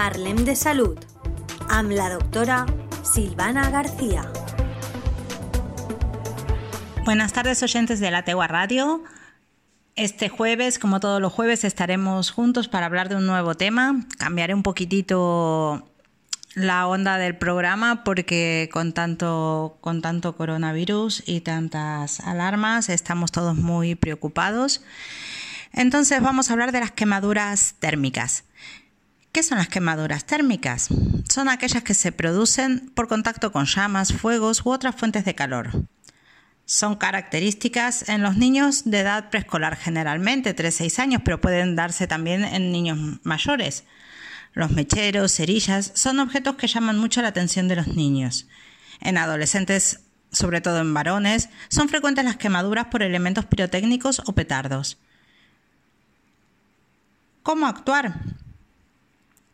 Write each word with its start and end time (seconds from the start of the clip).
Parlem 0.00 0.46
de 0.46 0.54
Salud 0.56 0.96
amb 1.68 1.90
la 1.92 2.08
doctora 2.08 2.64
Silvana 3.04 3.68
García. 3.68 4.22
Buenas 7.04 7.34
tardes 7.34 7.62
oyentes 7.62 8.00
de 8.00 8.10
la 8.10 8.24
Tegua 8.24 8.46
Radio. 8.46 9.04
Este 9.96 10.30
jueves, 10.30 10.78
como 10.78 11.00
todos 11.00 11.20
los 11.20 11.34
jueves, 11.34 11.64
estaremos 11.64 12.30
juntos 12.30 12.66
para 12.66 12.86
hablar 12.86 13.10
de 13.10 13.16
un 13.16 13.26
nuevo 13.26 13.56
tema. 13.56 14.06
Cambiaré 14.16 14.54
un 14.54 14.62
poquitito 14.62 15.86
la 16.54 16.86
onda 16.86 17.18
del 17.18 17.36
programa 17.36 18.02
porque 18.02 18.70
con 18.72 18.94
tanto, 18.94 19.76
con 19.82 20.00
tanto 20.00 20.34
coronavirus 20.34 21.24
y 21.26 21.42
tantas 21.42 22.20
alarmas 22.20 22.88
estamos 22.88 23.32
todos 23.32 23.54
muy 23.54 23.96
preocupados. 23.96 24.80
Entonces 25.74 26.22
vamos 26.22 26.48
a 26.48 26.54
hablar 26.54 26.72
de 26.72 26.80
las 26.80 26.90
quemaduras 26.90 27.74
térmicas. 27.80 28.44
¿Qué 29.32 29.44
son 29.44 29.58
las 29.58 29.68
quemaduras 29.68 30.24
térmicas? 30.24 30.88
Son 31.28 31.48
aquellas 31.48 31.84
que 31.84 31.94
se 31.94 32.10
producen 32.10 32.90
por 32.96 33.06
contacto 33.06 33.52
con 33.52 33.66
llamas, 33.66 34.12
fuegos 34.12 34.66
u 34.66 34.70
otras 34.70 34.96
fuentes 34.96 35.24
de 35.24 35.36
calor. 35.36 35.84
Son 36.64 36.96
características 36.96 38.08
en 38.08 38.22
los 38.22 38.36
niños 38.36 38.90
de 38.90 39.00
edad 39.00 39.30
preescolar 39.30 39.76
generalmente, 39.76 40.56
3-6 40.56 40.98
años, 40.98 41.22
pero 41.24 41.40
pueden 41.40 41.76
darse 41.76 42.08
también 42.08 42.42
en 42.42 42.72
niños 42.72 43.20
mayores. 43.22 43.84
Los 44.52 44.72
mecheros, 44.72 45.32
cerillas, 45.32 45.92
son 45.94 46.18
objetos 46.18 46.56
que 46.56 46.66
llaman 46.66 46.98
mucho 46.98 47.22
la 47.22 47.28
atención 47.28 47.68
de 47.68 47.76
los 47.76 47.86
niños. 47.86 48.48
En 49.00 49.16
adolescentes, 49.16 50.00
sobre 50.32 50.60
todo 50.60 50.80
en 50.80 50.92
varones, 50.92 51.50
son 51.68 51.88
frecuentes 51.88 52.24
las 52.24 52.36
quemaduras 52.36 52.86
por 52.86 53.04
elementos 53.04 53.44
pirotécnicos 53.44 54.22
o 54.26 54.32
petardos. 54.32 54.98
¿Cómo 57.44 57.68
actuar? 57.68 58.39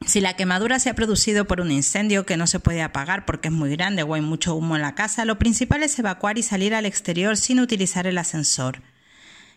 Si 0.06 0.20
la 0.20 0.37
quemadura 0.37 0.79
se 0.79 0.88
ha 0.88 0.95
producido 0.95 1.46
por 1.46 1.60
un 1.60 1.73
incendio 1.73 2.24
que 2.24 2.37
no 2.37 2.46
se 2.46 2.60
puede 2.60 2.80
apagar 2.80 3.26
porque 3.26 3.49
es 3.49 3.54
muy 3.54 3.71
grande 3.71 4.04
o 4.04 4.15
hay 4.15 4.21
mucho 4.21 4.54
humo 4.54 4.76
en 4.76 4.82
la 4.82 4.95
casa, 4.95 5.24
lo 5.24 5.37
principal 5.37 5.82
es 5.82 5.98
evacuar 5.98 6.38
y 6.38 6.45
salir 6.45 6.76
al 6.76 6.87
exterior 6.87 7.37
sin 7.37 7.59
utilizar 7.59 8.07
el 8.07 8.16
ascensor. 8.16 8.82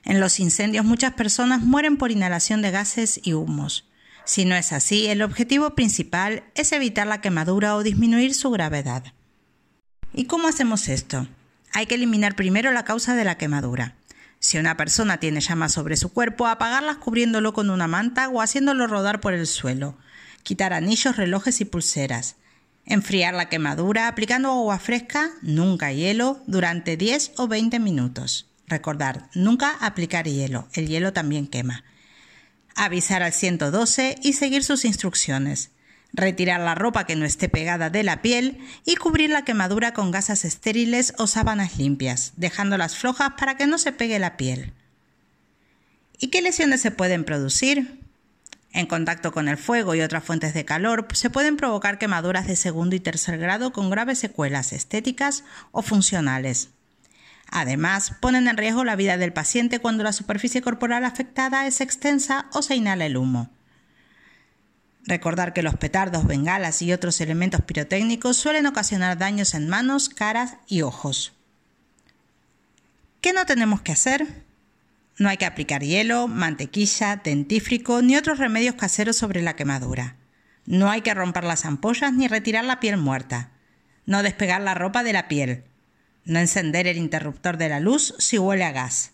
En 0.03 0.19
los 0.19 0.39
incendios 0.39 0.85
muchas 0.85 1.13
personas 1.13 1.61
mueren 1.61 1.97
por 1.97 2.09
inhalación 2.09 2.63
de 2.63 2.71
gases 2.71 3.21
y 3.23 3.33
humos. 3.33 3.87
Si 4.25 4.43
no 4.43 4.55
es 4.55 4.73
así, 4.73 5.05
el 5.05 5.21
objetivo 5.21 5.75
principal 5.75 6.43
es 6.55 6.71
evitar 6.71 7.05
la 7.05 7.21
quemadura 7.21 7.75
o 7.75 7.83
disminuir 7.83 8.33
su 8.33 8.49
gravedad. 8.49 9.03
¿Y 10.15 10.25
cómo 10.25 10.47
hacemos 10.47 10.87
esto? 10.87 11.27
Hay 11.73 11.85
que 11.85 11.93
eliminar 11.93 12.35
primero 12.35 12.71
la 12.71 12.85
causa 12.85 13.13
de 13.15 13.23
la 13.23 13.37
quemadura. 13.37 13.97
Si 14.39 14.57
una 14.57 14.77
persona 14.77 15.17
tiene 15.17 15.41
llamas 15.41 15.73
sobre 15.73 15.95
su 15.95 16.11
cuerpo, 16.11 16.47
apagarlas 16.47 16.97
cubriéndolo 16.97 17.53
con 17.53 17.69
una 17.69 17.87
manta 17.87 18.29
o 18.29 18.41
haciéndolo 18.41 18.87
rodar 18.87 19.19
por 19.19 19.33
el 19.35 19.45
suelo 19.45 19.95
quitar 20.43 20.73
anillos, 20.73 21.15
relojes 21.15 21.61
y 21.61 21.65
pulseras, 21.65 22.35
enfriar 22.85 23.33
la 23.33 23.49
quemadura 23.49 24.07
aplicando 24.07 24.49
agua 24.49 24.79
fresca, 24.79 25.31
nunca 25.41 25.91
hielo, 25.91 26.41
durante 26.47 26.97
10 26.97 27.33
o 27.37 27.47
20 27.47 27.79
minutos. 27.79 28.49
Recordar, 28.67 29.29
nunca 29.33 29.71
aplicar 29.79 30.27
hielo, 30.27 30.67
el 30.73 30.87
hielo 30.87 31.13
también 31.13 31.47
quema. 31.47 31.83
Avisar 32.75 33.23
al 33.23 33.33
112 33.33 34.17
y 34.21 34.33
seguir 34.33 34.63
sus 34.63 34.85
instrucciones. 34.85 35.71
Retirar 36.13 36.59
la 36.61 36.75
ropa 36.75 37.05
que 37.05 37.15
no 37.15 37.25
esté 37.25 37.49
pegada 37.49 37.89
de 37.89 38.03
la 38.03 38.21
piel 38.21 38.59
y 38.85 38.95
cubrir 38.95 39.29
la 39.29 39.43
quemadura 39.43 39.93
con 39.93 40.11
gasas 40.11 40.45
estériles 40.45 41.13
o 41.17 41.27
sábanas 41.27 41.77
limpias, 41.77 42.33
dejándolas 42.35 42.95
flojas 42.95 43.33
para 43.37 43.57
que 43.57 43.67
no 43.67 43.77
se 43.77 43.91
pegue 43.91 44.17
la 44.17 44.37
piel. 44.37 44.73
¿Y 46.19 46.27
qué 46.27 46.41
lesiones 46.41 46.81
se 46.81 46.91
pueden 46.91 47.23
producir? 47.23 47.99
En 48.71 48.85
contacto 48.85 49.31
con 49.31 49.47
el 49.47 49.57
fuego 49.57 49.95
y 49.95 50.01
otras 50.01 50.23
fuentes 50.23 50.53
de 50.53 50.65
calor 50.65 51.07
se 51.13 51.29
pueden 51.29 51.57
provocar 51.57 51.97
quemaduras 51.97 52.47
de 52.47 52.55
segundo 52.55 52.95
y 52.95 52.99
tercer 52.99 53.37
grado 53.37 53.73
con 53.73 53.89
graves 53.89 54.19
secuelas 54.19 54.73
estéticas 54.73 55.43
o 55.71 55.81
funcionales. 55.81 56.69
Además, 57.51 58.13
ponen 58.19 58.47
en 58.47 58.57
riesgo 58.57 58.83
la 58.83 58.95
vida 58.95 59.17
del 59.17 59.33
paciente 59.33 59.79
cuando 59.79 60.03
la 60.03 60.13
superficie 60.13 60.61
corporal 60.61 61.03
afectada 61.03 61.65
es 61.65 61.81
extensa 61.81 62.45
o 62.53 62.61
se 62.61 62.75
inhala 62.75 63.07
el 63.07 63.17
humo. 63.17 63.49
Recordar 65.05 65.53
que 65.53 65.63
los 65.63 65.75
petardos, 65.75 66.27
bengalas 66.27 66.83
y 66.83 66.93
otros 66.93 67.19
elementos 67.21 67.61
pirotécnicos 67.61 68.37
suelen 68.37 68.67
ocasionar 68.67 69.17
daños 69.17 69.55
en 69.55 69.67
manos, 69.67 70.09
caras 70.09 70.57
y 70.67 70.83
ojos. 70.83 71.33
¿Qué 73.19 73.33
no 73.33 73.47
tenemos 73.47 73.81
que 73.81 73.93
hacer? 73.93 74.43
No 75.19 75.27
hay 75.27 75.35
que 75.35 75.45
aplicar 75.45 75.83
hielo, 75.83 76.29
mantequilla, 76.29 77.17
dentífrico 77.17 78.01
ni 78.01 78.15
otros 78.15 78.39
remedios 78.39 78.75
caseros 78.75 79.17
sobre 79.17 79.41
la 79.41 79.57
quemadura. 79.57 80.15
No 80.65 80.89
hay 80.89 81.01
que 81.01 81.13
romper 81.13 81.43
las 81.43 81.65
ampollas 81.65 82.13
ni 82.13 82.29
retirar 82.29 82.63
la 82.63 82.79
piel 82.79 82.95
muerta. 82.95 83.51
No 84.05 84.23
despegar 84.23 84.61
la 84.61 84.75
ropa 84.75 85.03
de 85.03 85.11
la 85.11 85.27
piel. 85.27 85.65
No 86.23 86.39
encender 86.39 86.87
el 86.87 86.97
interruptor 86.97 87.57
de 87.57 87.67
la 87.67 87.81
luz 87.81 88.15
si 88.17 88.37
huele 88.37 88.63
a 88.63 88.71
gas. 88.71 89.11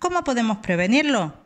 ¿Cómo 0.00 0.24
podemos 0.24 0.58
prevenirlo? 0.58 1.36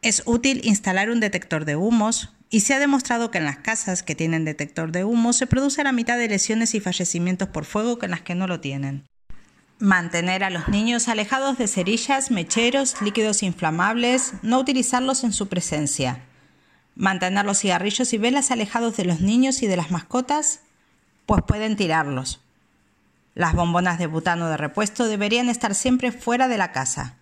Es 0.00 0.22
útil 0.24 0.62
instalar 0.64 1.10
un 1.10 1.20
detector 1.20 1.66
de 1.66 1.76
humos 1.76 2.32
y 2.48 2.60
se 2.60 2.72
ha 2.72 2.78
demostrado 2.78 3.30
que 3.30 3.38
en 3.38 3.44
las 3.44 3.58
casas 3.58 4.02
que 4.02 4.14
tienen 4.14 4.46
detector 4.46 4.90
de 4.90 5.04
humo 5.04 5.34
se 5.34 5.46
produce 5.46 5.84
la 5.84 5.92
mitad 5.92 6.16
de 6.16 6.28
lesiones 6.28 6.74
y 6.74 6.80
fallecimientos 6.80 7.48
por 7.48 7.66
fuego 7.66 7.98
que 7.98 8.06
en 8.06 8.12
las 8.12 8.22
que 8.22 8.34
no 8.34 8.46
lo 8.46 8.60
tienen. 8.60 9.04
Mantener 9.80 10.44
a 10.44 10.50
los 10.50 10.68
niños 10.68 11.08
alejados 11.08 11.56
de 11.56 11.66
cerillas, 11.66 12.30
mecheros, 12.30 13.00
líquidos 13.00 13.42
inflamables, 13.42 14.34
no 14.42 14.58
utilizarlos 14.58 15.24
en 15.24 15.32
su 15.32 15.48
presencia. 15.48 16.20
Mantener 16.96 17.46
los 17.46 17.60
cigarrillos 17.60 18.12
y 18.12 18.18
velas 18.18 18.50
alejados 18.50 18.98
de 18.98 19.06
los 19.06 19.22
niños 19.22 19.62
y 19.62 19.66
de 19.66 19.78
las 19.78 19.90
mascotas, 19.90 20.60
pues 21.24 21.42
pueden 21.46 21.76
tirarlos. 21.76 22.42
Las 23.34 23.54
bombonas 23.54 23.98
de 23.98 24.06
butano 24.06 24.50
de 24.50 24.58
repuesto 24.58 25.08
deberían 25.08 25.48
estar 25.48 25.74
siempre 25.74 26.12
fuera 26.12 26.46
de 26.46 26.58
la 26.58 26.72
casa. 26.72 27.14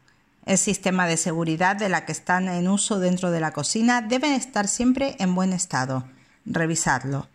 El 0.45 0.59
sistema 0.59 1.07
de 1.07 1.17
seguridad 1.17 1.77
de 1.77 1.89
la 1.89 2.07
que 2.07 2.13
están 2.13 2.49
en 2.49 2.67
uso 2.67 2.99
dentro 2.99 3.31
de 3.31 3.39
la 3.39 3.53
cocina 3.53 4.03
debe 4.03 4.35
estar 4.35 4.67
siempre 4.67 5.15
en 5.21 5.37
buen 5.37 5.53
estado. 5.53 6.09
Revisadlo. 6.45 7.29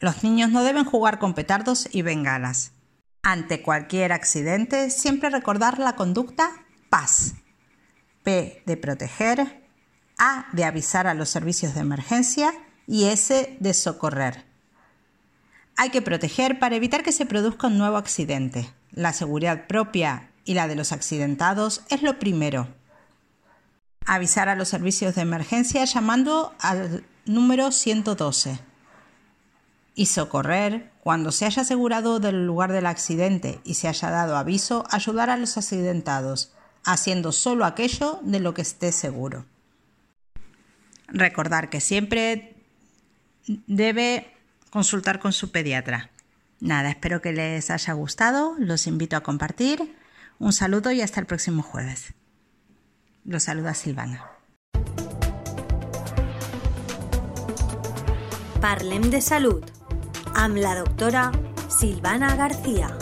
Los 0.00 0.24
niños 0.24 0.50
no 0.50 0.64
deben 0.64 0.84
jugar 0.84 1.20
con 1.20 1.34
petardos 1.34 1.88
y 1.92 2.02
bengalas. 2.02 2.72
Ante 3.22 3.62
cualquier 3.62 4.12
accidente, 4.12 4.90
siempre 4.90 5.30
recordar 5.30 5.78
la 5.78 5.94
conducta 5.94 6.50
paz. 6.90 7.34
P 8.24 8.62
de 8.66 8.76
proteger, 8.76 9.62
A 10.18 10.46
de 10.52 10.64
avisar 10.64 11.06
a 11.06 11.14
los 11.14 11.28
servicios 11.28 11.74
de 11.74 11.80
emergencia 11.80 12.52
y 12.86 13.04
S 13.04 13.56
de 13.58 13.74
socorrer. 13.74 14.44
Hay 15.76 15.90
que 15.90 16.02
proteger 16.02 16.58
para 16.58 16.76
evitar 16.76 17.02
que 17.04 17.12
se 17.12 17.24
produzca 17.24 17.68
un 17.68 17.78
nuevo 17.78 17.96
accidente. 17.96 18.72
La 18.90 19.12
seguridad 19.12 19.66
propia 19.68 20.30
y 20.44 20.54
la 20.54 20.66
de 20.66 20.76
los 20.76 20.90
accidentados 20.90 21.82
es 21.90 22.02
lo 22.02 22.18
primero. 22.18 22.68
Avisar 24.04 24.48
a 24.48 24.56
los 24.56 24.68
servicios 24.68 25.14
de 25.14 25.22
emergencia 25.22 25.84
llamando 25.84 26.54
al 26.58 27.04
número 27.24 27.70
112 27.70 28.71
y 29.94 30.06
socorrer 30.06 30.90
cuando 31.00 31.32
se 31.32 31.44
haya 31.44 31.62
asegurado 31.62 32.20
del 32.20 32.46
lugar 32.46 32.72
del 32.72 32.86
accidente 32.86 33.60
y 33.64 33.74
se 33.74 33.88
haya 33.88 34.10
dado 34.10 34.36
aviso, 34.36 34.84
ayudar 34.90 35.30
a 35.30 35.36
los 35.36 35.56
accidentados, 35.56 36.52
haciendo 36.84 37.32
solo 37.32 37.64
aquello 37.64 38.20
de 38.22 38.40
lo 38.40 38.54
que 38.54 38.62
esté 38.62 38.92
seguro. 38.92 39.46
Recordar 41.08 41.68
que 41.68 41.80
siempre 41.80 42.56
debe 43.66 44.32
consultar 44.70 45.18
con 45.18 45.32
su 45.32 45.50
pediatra. 45.50 46.10
Nada, 46.60 46.90
espero 46.90 47.20
que 47.20 47.32
les 47.32 47.70
haya 47.70 47.92
gustado, 47.92 48.54
los 48.58 48.86
invito 48.86 49.16
a 49.16 49.22
compartir. 49.22 49.96
Un 50.38 50.52
saludo 50.52 50.92
y 50.92 51.02
hasta 51.02 51.20
el 51.20 51.26
próximo 51.26 51.62
jueves. 51.62 52.14
Los 53.24 53.44
saluda 53.44 53.74
Silvana. 53.74 54.24
Parlem 58.60 59.10
de 59.10 59.20
Salud 59.20 59.64
amb 60.34 60.56
la 60.56 60.74
doctora 60.74 61.30
Silvana 61.68 62.34
García. 62.36 63.01